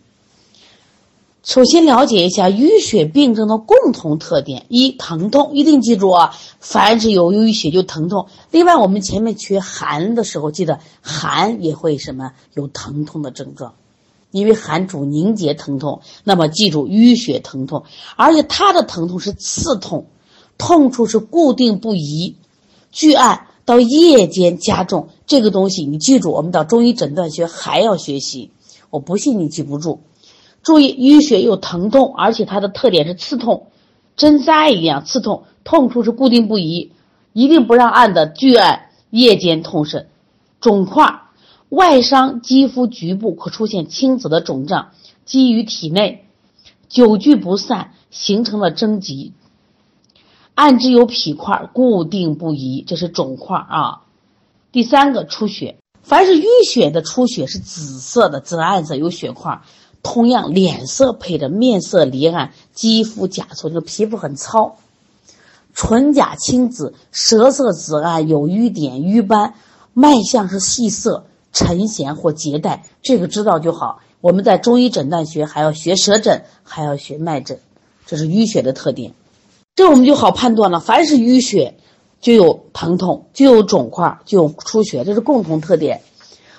[1.44, 8.28] 首先了解一下淤血病症的共同特点：一、疼痛，一定记住啊，凡是有淤血就疼痛。
[8.50, 13.74] 另外，我们前面缺寒的时候，记得寒也会什么有疼痛的症状，
[14.30, 16.00] 因为寒主凝结疼痛。
[16.24, 17.84] 那么记住淤血疼痛，
[18.16, 20.06] 而且它的疼痛是刺痛。
[20.58, 22.36] 痛处是固定不移，
[22.92, 25.08] 巨按到夜间加重。
[25.26, 28.50] 这个东西你记住，我们到中医诊断学还要学习。
[28.90, 30.00] 我不信你记不住。
[30.62, 33.68] 注意，淤血有疼痛，而且它的特点是刺痛，
[34.16, 35.44] 针扎一样刺痛。
[35.64, 36.92] 痛处是固定不移，
[37.32, 38.26] 一定不让按的。
[38.26, 40.08] 巨按夜间痛甚，
[40.60, 41.20] 肿块
[41.68, 44.92] 外伤肌肤局部可出现青紫的肿胀，
[45.24, 46.24] 积于体内，
[46.88, 49.32] 久聚不散，形成了征集。
[50.58, 54.02] 按之有皮块固定不移，这是肿块啊。
[54.72, 59.60] 第三个出血，凡是淤血的出血是紫色的，紫暗色有血块，
[60.02, 64.78] 同样脸色配着面色离暗，肌肤甲粗，就皮肤很糙，
[65.76, 69.54] 唇甲青紫，舌色紫暗，有瘀点瘀斑，
[69.94, 74.00] 脉象是细涩沉弦或结带，这个知道就好。
[74.20, 77.60] 我们在中医诊断学还要学舌诊，还要学脉诊，
[78.06, 79.14] 这是淤血的特点。
[79.78, 81.76] 这我们就好判断了，凡是淤血，
[82.20, 86.00] 就有疼痛，就有肿块，就有出血，这是共同特点。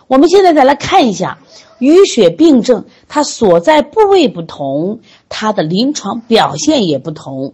[0.08, 1.38] 我们现在再来看一下
[1.80, 7.52] 淤血病症，它所在部位不同，它的临床表现也不同。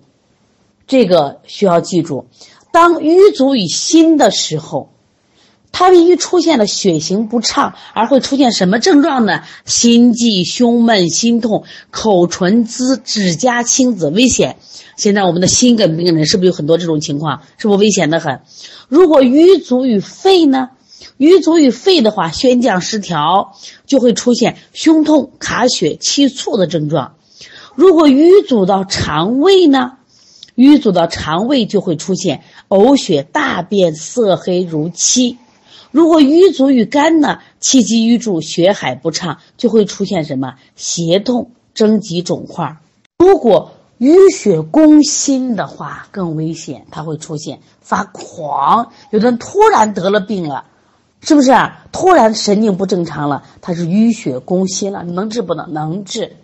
[0.86, 2.28] 这个需要记住。
[2.71, 4.89] 当瘀阻于心的时候。
[5.77, 9.41] 它由于出现了血行不畅，而会出现什么症状呢？
[9.65, 14.55] 心悸、胸闷、心痛、口唇滋、指甲青紫，危险。
[14.95, 17.41] 现在我们的心梗病人是不是有很多这种情况？
[17.57, 18.39] 是不是危险的很？
[18.88, 20.69] 如果瘀阻于肺呢？
[21.17, 27.15] 瘀阻于肺的话，宣降失调，就会出现胸痛、卡血、气促的症状。
[27.75, 29.97] 如果瘀阻到肠胃呢？
[30.55, 35.38] 瘀阻到肠胃就会出现呕血、大便色黑如漆。
[35.95, 42.75] 如果瘀阻于肝呢，气机瘀阻，血海不畅，就会出现什么胁痛、征集肿块。
[43.17, 50.65] 如果淤血攻心的话，更危险，它会出现发狂，有的人突然得了病了，
[51.21, 51.86] 是不是啊？
[51.93, 55.71] 突然神经不正常了，它是淤血攻心了，能治不能？
[55.71, 56.36] 能治。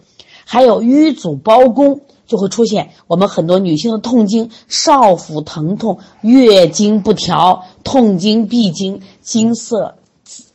[0.46, 2.00] 还有瘀阻包宫。
[2.32, 10.46] 就会出现我们很多女性的痛经、少腹疼痛、月经不调、痛经、闭经、经色紫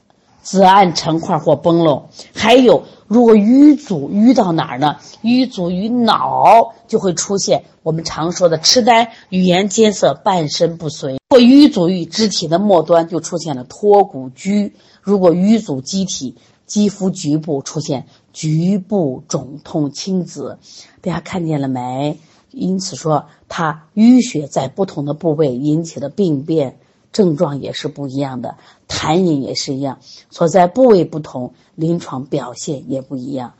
[0.42, 2.06] 紫暗成块或崩漏。
[2.34, 4.96] 还有，如果瘀阻瘀到哪儿呢？
[5.20, 11.18] 瘀阻于脑，就会出现我们常说的痴呆、语言艰涩、半身不遂。
[11.28, 14.72] 如果瘀阻于肢体的末端，就出现了脱骨疽。
[15.02, 18.06] 如果瘀阻机体，肌肤局部出现
[18.36, 20.58] 局部肿痛青紫，
[21.00, 22.18] 大家看见了没？
[22.50, 26.76] 因此说，它淤血在不同的部位引起的病变
[27.12, 33.54] 症状也是不一样的，痰饮也是一样，所在部位不同，临床表现也不一样。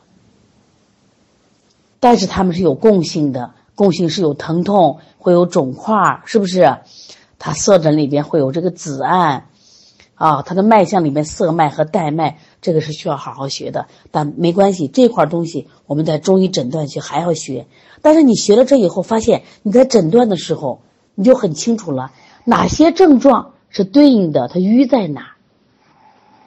[1.99, 6.77] 但是它们是有共性的，共性是有疼痛，会有肿块，是不是？
[7.39, 9.45] 它色诊里边会有这个紫暗。
[10.13, 13.87] 啊，它的脉象里面色脉和带脉，这个是需要好好学的。
[14.11, 17.67] 但没关系，这块东西我们在中医诊断学还要学。
[18.01, 20.81] 但是你学了这以后，发现你在诊断的时候，
[21.15, 22.11] 你就很清楚了
[22.43, 25.35] 哪些症状是对应的，它瘀在哪，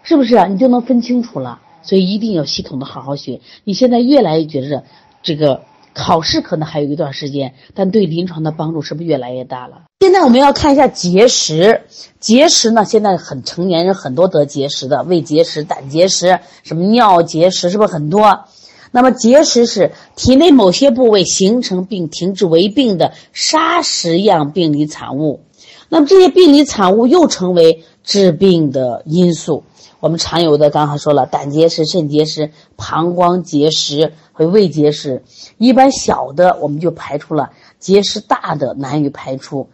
[0.02, 0.46] 是不是啊？
[0.46, 1.60] 你就能分清楚了。
[1.82, 3.40] 所以一定要系统的好好学。
[3.64, 4.84] 你现在越来越觉得
[5.22, 5.62] 这个。
[5.92, 9.89] 考试可能还有一段时间，但对临床的帮助是不是越来越大了？
[10.02, 11.82] 现在我们要看一下结石。
[12.18, 18.44] 结石呢，现在很成年人很多得结石的，胃结石、胆结石、什么尿结石，是不是很多？
[18.92, 25.42] 那么结石是体内某些部位形成并停滞为病的砂石样病理产物。
[25.90, 29.64] 那么这些病理产物又成为致病的因素。
[30.00, 35.22] 我们常有的，刚才说了，胆结石、肾结石、膀胱结石和胃结石，
[35.58, 39.68] 一般小的我们就排除了，结石大的难于排除。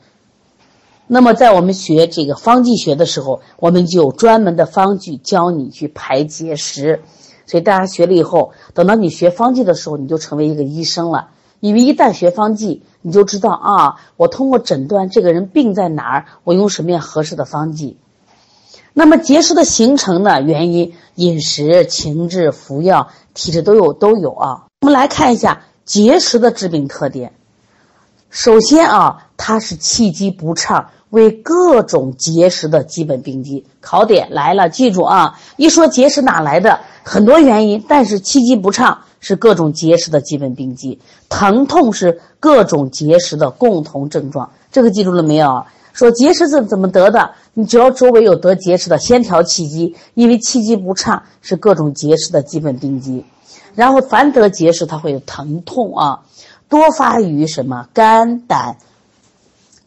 [1.08, 7.02] 那么在我们学这个方剂学的时候，我们就有专门的方剂教你去排结石。
[7.46, 11.28] 所以大家学了以后，等到你学方剂的时候，你就成为一个医生了。
[11.60, 17.98] 因为一旦学方剂，你就知道啊，我通过诊断这个人病在哪儿，我用什么样合适的方剂。
[18.92, 20.42] 那么结石的形成呢？
[20.42, 24.64] 原因饮食、情志、服药、体质都有都有啊。
[24.80, 27.32] 我们来看一下结石的致病特点。
[28.28, 33.64] 首先啊，它是气机不畅，为各种结石的基本病机。
[33.80, 35.38] 考点来了，记住啊！
[35.56, 36.80] 一说结石哪来的？
[37.02, 44.50] 很多原因，但是气机不畅是各种结石的基本病机，疼痛是各种结石的共同症状。
[44.72, 45.64] 这个记住了没有？
[45.92, 47.30] 说结石怎怎么得的？
[47.54, 53.24] 你只要周围有得结石的，先调气机，因为气机不畅是各种结石的基本病机。
[53.74, 56.20] 然后凡得结石，它会有疼痛啊，
[56.68, 58.76] 多发于什么肝胆、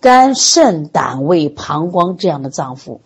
[0.02, 3.00] 肝肾胆胃膀胱这样的脏腑，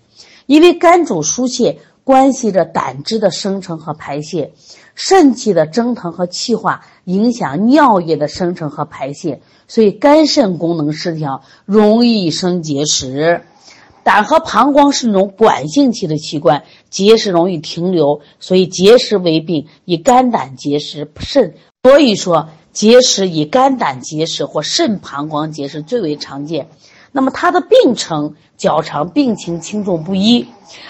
[0.46, 4.52] 因为肝主疏泄，关系着胆汁的生成和排泄，
[4.94, 9.42] 肾气的蒸腾和气化影响尿液的生成和排泄。
[9.68, 13.42] 所以肝肾功能失调，容易生结石。
[14.04, 21.56] 胆和膀胱是那种管性气的器官，结石容易停留，所以结石为病，以肝胆结石、肾。
[21.82, 26.68] 所以说，结石以肝胆结石或肾膀胱结石最为常见。
[27.14, 30.48] 那么它的病程较长，病情轻重不一，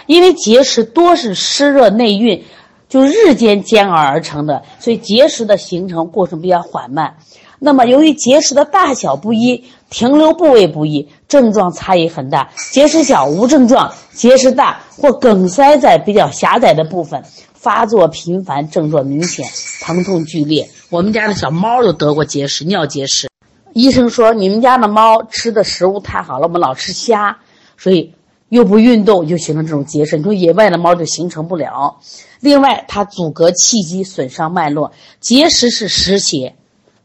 [0.08, 2.44] 因为结石多是湿热内蕴。
[2.90, 7.16] 就日间煎熬而成的，所以结石的形成过程比较缓慢。
[7.58, 12.52] 那么由于结石的大小不一，停留部位不一，症状差异很大。
[12.72, 17.24] 结石小无症状，结石大或梗塞在比较狭窄的部分，
[17.56, 19.50] 发作频繁，症状明显，
[19.82, 20.70] 疼痛剧烈。
[20.92, 23.28] 我们家的小猫就得过结石，尿结石。
[23.74, 27.38] 医生说你们家的猫吃的食物太好了，我们老吃虾，
[27.78, 28.14] 所以
[28.50, 30.18] 又不运动，就形成这种结石。
[30.18, 32.00] 你说野外的猫就形成不了。
[32.40, 34.92] 另外，它阻隔气机，损伤脉络。
[35.20, 36.56] 结石是实邪。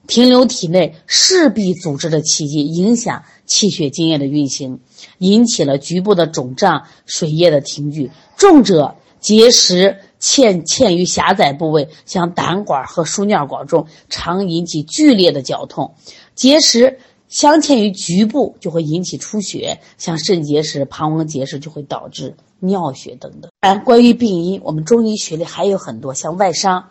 [0.07, 4.81] 停留体内势必阻滞的气机，影响气血津液的运行，
[5.19, 8.11] 引起了局部的肿胀、水液的停聚。
[8.39, 15.93] 重者结石嵌嵌于狭窄部位，像胆管和输尿管中，常引起剧烈的绞痛；
[16.39, 23.51] 结石镶嵌于局部，就会引起出血，像肾结石、膀胱结石就会导致尿血等等。
[23.61, 26.91] 然，关于病因，我们中医学里还有很多，像外伤。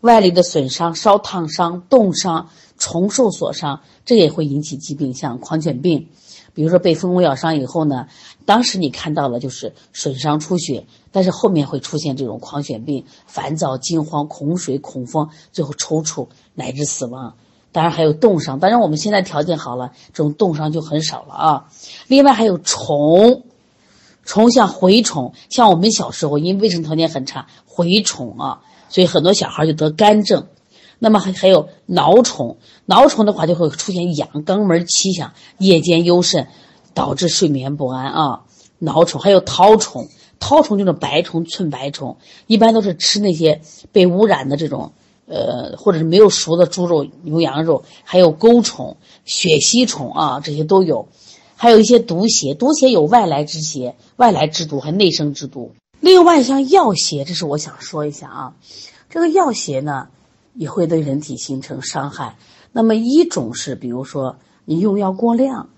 [0.00, 6.08] 外力的损伤、烧烫伤、冻伤、虫兽所伤，这也会引起疾病，像狂犬病。
[6.54, 8.06] 比如说被蜂窝咬伤以后呢，
[8.46, 17.34] 当时你看到了就是损伤出血，但是后面会出现这种狂犬病，烦躁、惊慌、恐水、恐风，最后抽搐乃至死亡。
[17.76, 21.68] 当然还有冻伤，当然我们现在条件好了，这种冻伤就很少了啊。
[22.06, 23.42] 另外还有虫，
[24.24, 28.62] 虫像蛔虫，像我们小时候因为卫生条件很差，蛔虫啊。
[28.88, 30.46] 所以很多小孩就得肝症，
[30.98, 32.56] 那么还还有挠虫，
[32.86, 36.48] 挠虫的话就会出现痒、肛门起响、夜间忧肾，
[36.94, 38.40] 导致睡眠不安啊。
[38.78, 40.08] 挠虫还有绦虫，
[40.40, 42.16] 绦虫就是白虫、寸白虫，
[42.46, 43.60] 一般都是吃那些
[43.92, 44.92] 被污染的这种，
[45.26, 51.08] 呃，或者是没有熟的猪肉、牛羊肉，还有钩虫、血吸虫啊，这些都有，
[51.56, 55.72] 还有一些毒邪，毒邪有外来之邪、外来之毒，还内生之毒。
[55.98, 58.54] 另外，像药邪，这是我想说一下啊。
[59.10, 60.08] 这个药邪呢，
[60.54, 62.36] 也会对人体形成伤害。
[62.70, 65.70] 那么一种是，比如说你用药过量，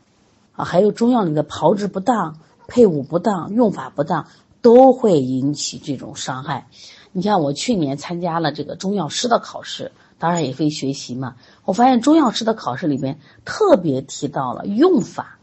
[0.53, 4.27] 啊，还有中药里的炮制不当、配伍不当、用法不当，
[4.61, 6.67] 都会引起这种伤害。
[7.13, 11.37] 你像我去年参加了这个中药师的考试，当然也会学习嘛。
[11.65, 15.39] 我发现中药师的考试里面特别提到了用法，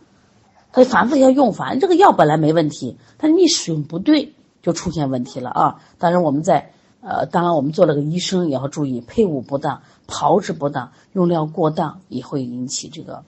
[0.71, 1.75] 他反复要用法。
[1.75, 4.33] 这个药本来没问题，但是你使用不对。
[4.63, 5.81] 就出现问题了啊！
[5.99, 13.23] 当然我们在，呃，当然我们做了个医生也要注意配伍不当、炮制不当、用料过当也会引起这个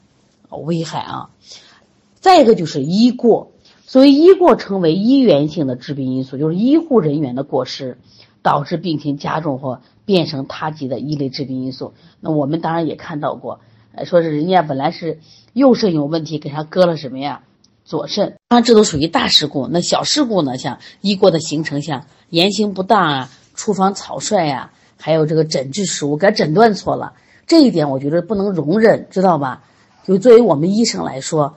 [0.50, 1.30] 危害啊。
[2.20, 3.52] 再一个就是医过，
[3.86, 8.00] 所谓医过成为医源性的致病因素，就是医护人员的过失
[8.48, 11.94] 导致病情加重或变成他级的一类致病因素。
[12.22, 13.60] 那我们当然也看到过，
[14.06, 15.20] 说是人家本来是
[15.52, 17.42] 右肾有问题，给他割了什么呀？
[17.84, 19.68] 左肾，当然这都属于大事故。
[19.68, 20.58] 那小事故呢？
[20.58, 27.12] 像医过的形成，像言行不当啊、处方草率呀，还有这个诊治失误，给诊断错了，
[27.48, 29.64] 这一点我觉得不能容忍，知道吧？
[30.06, 31.56] 就作为我们医生来说，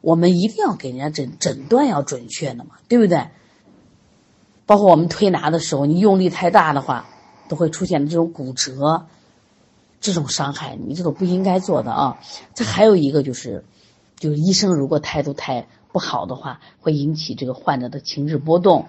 [0.00, 3.28] 我们一定要给人家诊诊断要准确的嘛，对不对？
[4.70, 7.08] 包括我们推拿的时候，你用力太大的话，
[7.48, 9.06] 都会出现这种骨折，
[10.00, 12.18] 这种伤害，你这都不应该做的啊。
[12.54, 13.64] 这还有一个就是。
[14.16, 18.84] 就是医生如果态度太不好的话，会引起这个患者的情志波动，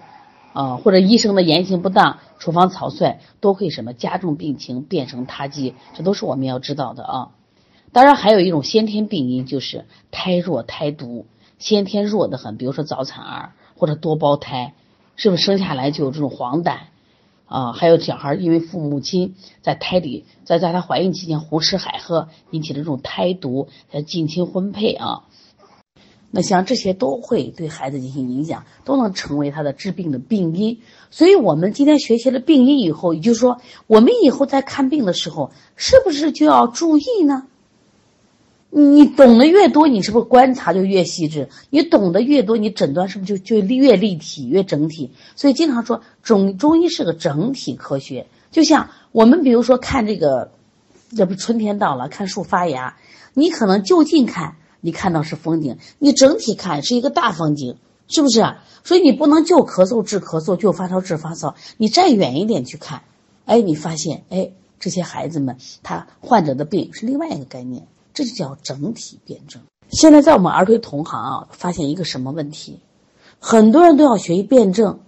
[0.52, 7.30] 啊，或者医生的言行不当、处方草率，都会什么加重病情，变成他疾，这都是我们要知道的啊。
[7.92, 11.24] 当然，还有一种先天病因，就是胎弱胎毒，
[11.58, 14.74] 先天弱得很，比如说早产儿或者多胞胎，
[15.16, 16.78] 是不是生下来就有这种黄疸？
[17.46, 25.24] 啊，还有小孩因为父母亲在胎里，在在他怀孕期间胡吃海喝，引起的这种胎毒，像近亲婚配啊，
[26.30, 30.80] 那像这些都会对孩子进行影响，都能成为他的治病的病因。
[31.10, 37.46] 所以，我们今天学习了病因以后，也就是说，我们以后在看病的时候，是不是就要注意呢？
[38.74, 41.50] 你懂得越多，你是不是观察就越细致？
[41.68, 45.10] 你懂得越多，你诊断是不是就就越立体、越整体？
[45.36, 48.26] 所以经常说中中医是个整体科学。
[48.50, 50.52] 就像我们比如说看这个，
[51.14, 52.96] 这不春天到了，看树发芽，
[53.34, 57.76] 你可能就近看，你看到是风景；你整体看是一个大风景，
[58.08, 58.42] 是不是？
[58.84, 61.56] 所以你不能就咳嗽治咳嗽，就发烧治发烧。
[61.76, 63.02] 你站远一点去看，
[63.44, 64.50] 哎，你发现哎，
[64.80, 67.86] 这些孩子们他患者的病是另外一个概念。
[68.14, 69.62] 这就叫整体辩证。
[69.90, 72.80] 现在在我们儿推同行啊，发现一个什么问题？
[73.38, 75.00] 很多人都要学习辩证，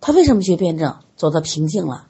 [0.00, 0.96] 他为什么学辩证？
[1.16, 2.06] 走到瓶颈了。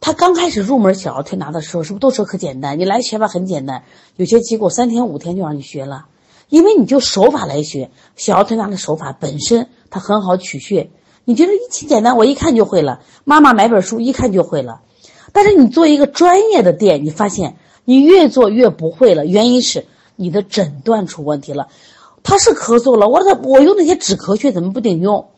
[0.00, 2.78] 他刚开始入门小儿推拿的时候，是不是都说可简单？
[2.78, 3.84] 你来学吧，很简单。
[4.16, 6.06] 有些机构三天五天就让你学了，
[6.48, 7.90] 因为你就手法来学。
[8.16, 10.90] 小儿推拿的手法本身它很好取穴，
[11.24, 13.00] 你觉得一起简单，我一看就会了。
[13.22, 14.80] 妈妈买本书一看就会了。
[15.32, 19.26] 但是你做一个专业的店，你发现你越做越不会了。
[19.26, 21.68] 原因是你的诊断出问题了。
[22.22, 25.28] 他是咳嗽了，我我用那些止咳穴怎么不顶用？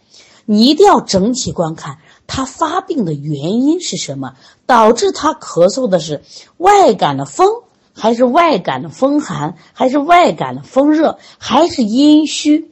[0.46, 4.34] 你一定要整体观看他发病的原因是什么，
[4.66, 6.22] 导致他咳嗽的是
[6.58, 7.48] 外感的风，
[7.94, 12.70] 还是外感的风寒，还是外感的风热，还是阴虚，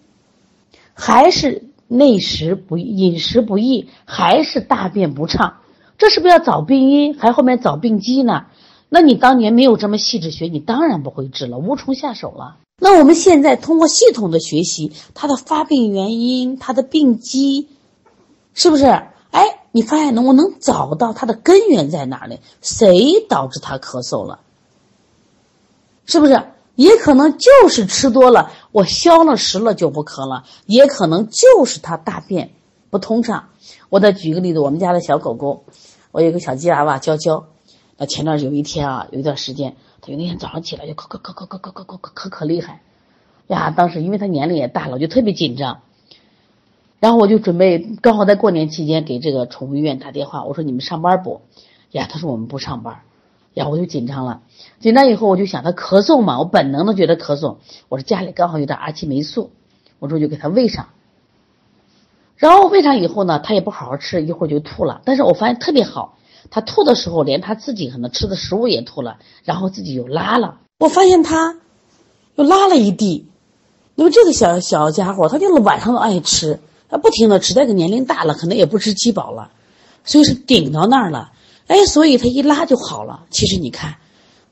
[0.93, 5.55] 还是内食不饮食不易，还是大便不畅？
[5.97, 8.45] 这是不是要找病因，还后面找病机呢？
[8.95, 12.59] 那你当年没有这么细致学，你当然不会治了，无从下手了。
[12.79, 17.69] 那我们现在通过系统的学习，它的发病原因，它的病机，
[18.53, 18.85] 是不是？
[19.31, 22.41] 哎，你发现能我能找到它的根源在哪里？
[22.61, 24.41] 谁导致他咳嗽了？
[26.05, 26.43] 是不是？
[26.75, 32.51] 也可能就是吃多了，我消了食了就不咳了，也可能就是他大便
[32.91, 33.49] 不通畅。
[33.89, 35.65] 我再举个例子，我们家的小狗狗，
[36.11, 37.47] 我有个小吉娃娃娇娇，
[37.97, 39.77] 那前段有一天啊，有一段时间。
[40.05, 42.83] 他有那天早上起来就咳咳咳咳咳咳咳咳咳咳可厉害，
[43.47, 43.71] 呀！
[43.71, 45.83] 当时因为他年龄也大了，我就特别紧张。
[46.99, 51.43] 然后我就准备刚好在过年期间给这个宠物医院打电话，我说你们上班不？
[51.93, 53.03] 呀，他说我们不上班。
[53.55, 54.43] 呀，我就紧张了。
[54.81, 57.59] 紧张以后我就想他咳嗽嘛，我本能的觉得咳嗽。
[57.89, 59.53] 我说家里刚好有点阿奇霉素，
[60.01, 60.89] 我说就给他喂上。
[62.35, 65.01] 然后喂上以后呢，他也不好好吃，一会儿就吐了。
[65.05, 66.19] 但是我发现特别好。
[66.55, 70.59] 他吐的时候，连他自己可能吃的食物也吐了，然后自己又拉了。
[70.79, 71.57] 我发现他
[72.35, 73.27] 又拉了一地，
[73.95, 77.55] 因为这个小小家伙，他就是晚上都爱吃，他不停的吃。
[77.55, 79.51] 这个年龄大了，可能也不吃饥饱了，
[80.05, 81.33] 所以是顶到那儿了。
[81.69, 83.25] 哎，所以他一拉就好了。
[83.31, 83.97] 其实你看，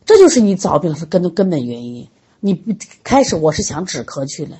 [0.07, 2.09] 这就是你早病是根根本原因。
[2.41, 4.57] 你开始我是想止咳去了，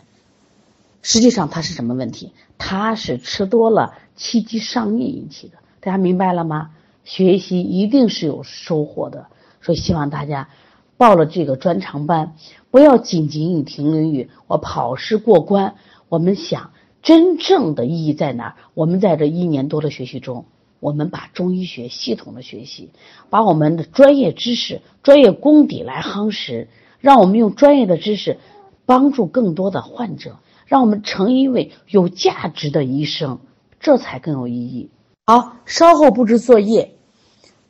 [1.01, 2.35] 实际上他是什么问题？
[2.59, 5.55] 他是吃多了，气机上逆引起的。
[5.81, 6.73] 大家明白了吗？
[7.11, 9.27] 学习一定是有收获的，
[9.61, 10.49] 所以希望大家
[10.97, 12.37] 报了这个专长班，
[12.71, 15.75] 不要仅仅以停留于我考试过关。
[16.09, 16.71] 我们想
[17.03, 18.55] 真正的意义在哪儿？
[18.75, 20.45] 我们在这一年多的学习中，
[20.79, 22.91] 我们把中医学系统的学习，
[23.29, 26.69] 把我们的专业知识、专业功底来夯实，
[27.01, 28.39] 让我们用专业的知识
[28.87, 33.41] 帮助更多的患者，让我们成一位有价值的医生，
[33.81, 34.91] 这才更有意义。
[35.27, 36.95] 好，稍后布置作业，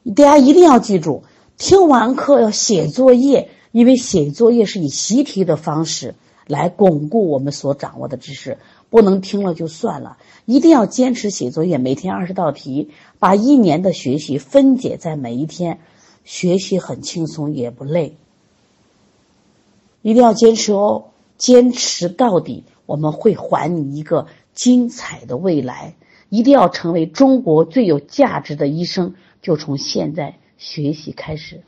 [0.05, 1.25] 大家一定要记住，
[1.59, 6.15] 听完课要写作业，因为写作业是以习题的方式
[6.47, 8.57] 来巩固我们所掌握的知识，
[8.89, 15.81] 不能听了就算了，一定要坚持写作业，每天二十道题，把一年的学习分解在每一天，
[16.25, 18.17] 学习很轻松也不累，
[20.01, 21.05] 一定要坚持哦，
[21.37, 25.95] 坚持到底，我们会还你一个精彩的未来。
[26.31, 31.63] 一定要成为中国最有价值的医生，就从现在学习开始。